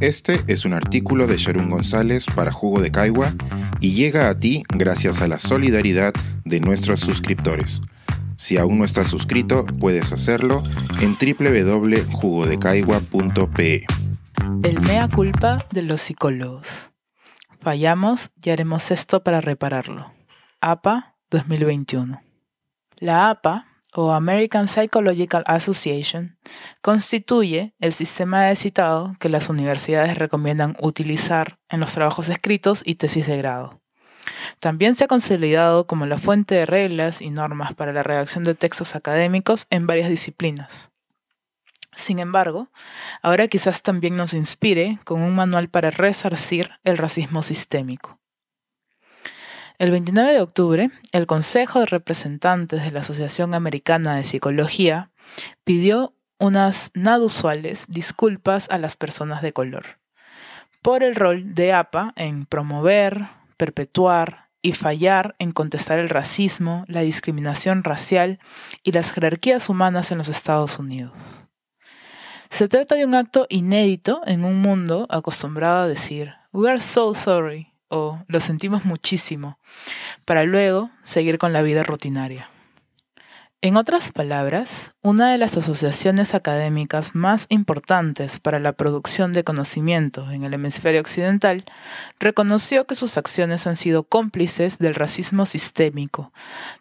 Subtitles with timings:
[0.00, 3.34] Este es un artículo de Sharon González para Jugo de Caigua
[3.80, 7.80] y llega a ti gracias a la solidaridad de nuestros suscriptores.
[8.36, 10.62] Si aún no estás suscrito, puedes hacerlo
[11.00, 13.86] en www.jugodecaigua.pe.
[14.62, 16.92] El mea culpa de los psicólogos.
[17.60, 20.12] Fallamos y haremos esto para repararlo.
[20.60, 22.22] APA 2021.
[22.98, 26.38] La APA, o American Psychological Association,
[26.82, 32.96] constituye el sistema de citado que las universidades recomiendan utilizar en los trabajos escritos y
[32.96, 33.80] tesis de grado.
[34.60, 38.54] También se ha consolidado como la fuente de reglas y normas para la redacción de
[38.54, 40.90] textos académicos en varias disciplinas.
[41.94, 42.68] Sin embargo,
[43.22, 48.20] ahora quizás también nos inspire con un manual para resarcir el racismo sistémico.
[49.78, 55.12] El 29 de octubre, el Consejo de Representantes de la Asociación Americana de Psicología
[55.62, 60.00] pidió unas nada usuales disculpas a las personas de color
[60.82, 67.02] por el rol de APA en promover, perpetuar y fallar en contestar el racismo, la
[67.02, 68.40] discriminación racial
[68.82, 71.46] y las jerarquías humanas en los Estados Unidos.
[72.50, 77.14] Se trata de un acto inédito en un mundo acostumbrado a decir, We are so
[77.14, 79.58] sorry o lo sentimos muchísimo,
[80.24, 82.50] para luego seguir con la vida rutinaria.
[83.60, 90.30] En otras palabras, una de las asociaciones académicas más importantes para la producción de conocimiento
[90.30, 91.64] en el hemisferio occidental
[92.20, 96.32] reconoció que sus acciones han sido cómplices del racismo sistémico,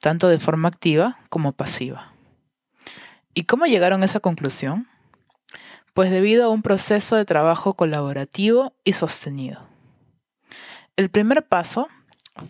[0.00, 2.12] tanto de forma activa como pasiva.
[3.34, 4.88] ¿Y cómo llegaron a esa conclusión?
[5.92, 9.73] Pues debido a un proceso de trabajo colaborativo y sostenido.
[10.96, 11.88] El primer paso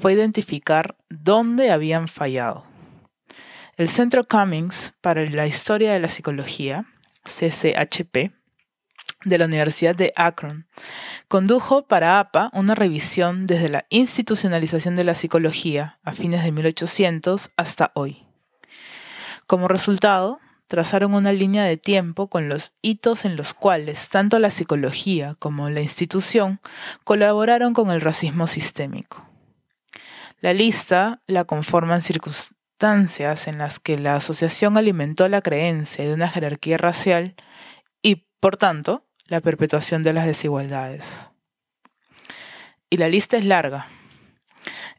[0.01, 2.67] fue identificar dónde habían fallado
[3.77, 6.87] el Centro Cummings para la Historia de la Psicología,
[7.25, 8.33] CCHP,
[9.25, 10.69] de la Universidad de Akron,
[11.27, 17.51] condujo para APA una revisión desde la institucionalización de la psicología a fines de 1800
[17.57, 18.27] hasta hoy.
[19.47, 20.39] Como resultado,
[20.75, 25.71] trazaron una línea de tiempo con los hitos en los cuales tanto la psicología como
[25.71, 26.59] la institución
[27.05, 29.25] colaboraron con el racismo sistémico.
[30.41, 36.29] La lista la conforman circunstancias en las que la asociación alimentó la creencia de una
[36.29, 37.37] jerarquía racial
[38.03, 41.31] y, por tanto, la perpetuación de las desigualdades.
[42.91, 43.87] Y la lista es larga.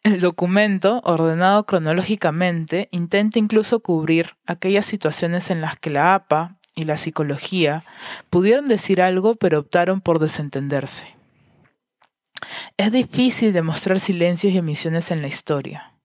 [0.05, 6.83] El documento, ordenado cronológicamente, intenta incluso cubrir aquellas situaciones en las que la APA y
[6.83, 7.83] la psicología
[8.29, 11.07] pudieron decir algo pero optaron por desentenderse.
[12.77, 15.95] Es difícil demostrar silencios y emisiones en la historia.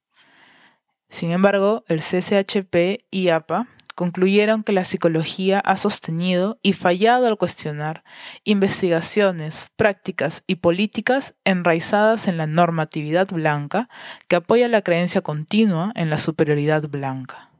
[1.10, 3.69] Sin embargo, el CCHP y APA
[4.00, 8.03] concluyeron que la psicología ha sostenido y fallado al cuestionar
[8.44, 13.91] investigaciones, prácticas y políticas enraizadas en la normatividad blanca
[14.27, 17.50] que apoya la creencia continua en la superioridad blanca.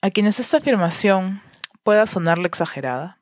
[0.00, 1.42] A quienes esta afirmación
[1.82, 3.20] pueda sonarle exagerada,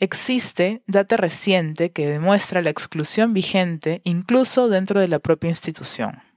[0.00, 6.33] existe data reciente que demuestra la exclusión vigente incluso dentro de la propia institución.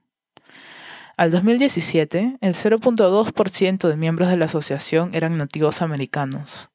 [1.17, 6.69] Al 2017, el 0.2% de miembros de la asociación eran nativos americanos,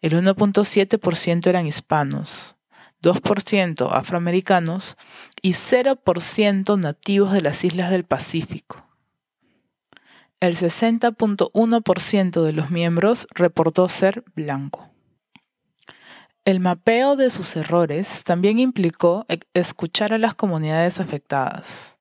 [0.00, 2.56] el 1.7% eran hispanos,
[3.02, 4.96] 2% afroamericanos
[5.42, 8.86] y 0% nativos de las islas del Pacífico.
[10.38, 14.90] El 60.1% de los miembros reportó ser blanco.
[16.44, 21.98] El mapeo de sus errores también implicó e-, escuchar a las comunidades afectadas.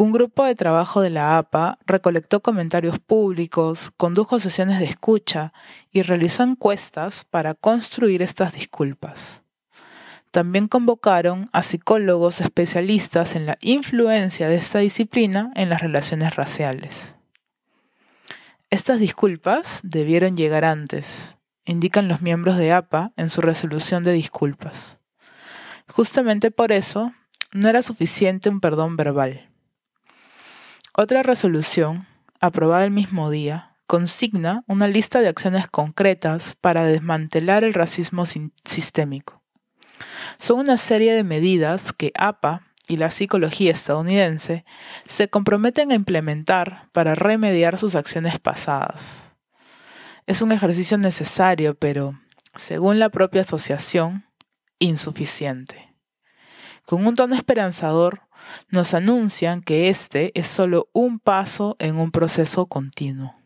[0.00, 5.52] Un grupo de trabajo de la APA recolectó comentarios públicos, condujo sesiones de escucha
[5.90, 9.42] y realizó encuestas para construir estas disculpas.
[10.30, 17.16] También convocaron a psicólogos especialistas en la influencia de esta disciplina en las relaciones raciales.
[18.70, 24.98] Estas disculpas debieron llegar antes, indican los miembros de APA en su resolución de disculpas.
[25.88, 27.12] Justamente por eso,
[27.52, 29.47] no era suficiente un perdón verbal
[31.00, 32.08] otra resolución,
[32.40, 39.40] aprobada el mismo día, consigna una lista de acciones concretas para desmantelar el racismo sistémico.
[40.38, 44.64] Son una serie de medidas que APA y la psicología estadounidense
[45.04, 49.36] se comprometen a implementar para remediar sus acciones pasadas.
[50.26, 52.18] Es un ejercicio necesario, pero,
[52.56, 54.26] según la propia asociación,
[54.80, 55.87] insuficiente.
[56.88, 58.22] Con un tono esperanzador,
[58.70, 63.36] nos anuncian que este es solo un paso en un proceso continuo.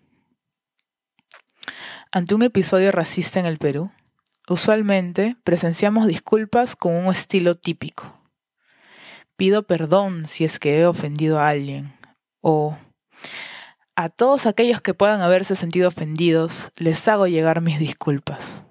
[2.12, 3.91] Ante un episodio racista en el Perú,
[4.49, 8.21] Usualmente presenciamos disculpas con un estilo típico.
[9.37, 11.97] Pido perdón si es que he ofendido a alguien.
[12.41, 12.77] O
[13.94, 18.65] a todos aquellos que puedan haberse sentido ofendidos, les hago llegar mis disculpas.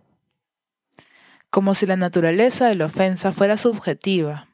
[1.49, 4.50] Como si la naturaleza de la ofensa fuera subjetiva.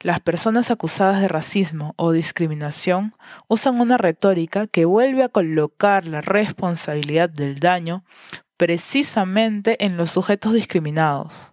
[0.00, 3.10] Las personas acusadas de racismo o discriminación
[3.48, 8.04] usan una retórica que vuelve a colocar la responsabilidad del daño
[8.56, 11.52] precisamente en los sujetos discriminados.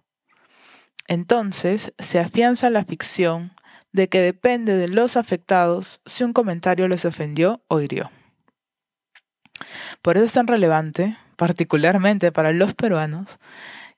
[1.08, 3.52] Entonces se afianza la ficción
[3.92, 8.10] de que depende de los afectados si un comentario les ofendió o hirió.
[10.00, 13.38] Por eso es tan relevante, particularmente para los peruanos,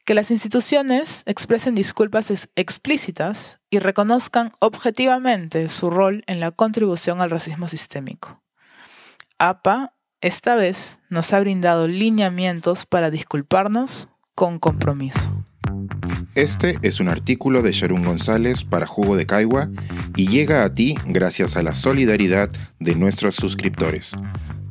[0.05, 7.31] que las instituciones expresen disculpas explícitas y reconozcan objetivamente su rol en la contribución al
[7.31, 8.43] racismo sistémico.
[9.39, 15.31] APA esta vez nos ha brindado lineamientos para disculparnos con compromiso.
[16.35, 19.69] Este es un artículo de Sharon González para Jugo de Caigua
[20.17, 24.15] y llega a ti gracias a la solidaridad de nuestros suscriptores.